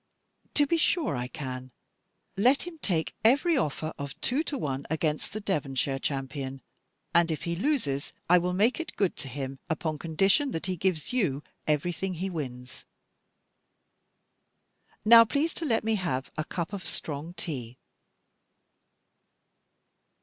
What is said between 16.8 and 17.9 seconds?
strong tea."